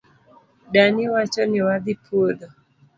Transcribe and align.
Dani 0.73 1.09
wacho 1.13 1.43
ni 1.45 1.59
wadhi 1.65 1.93
puodho. 2.03 2.47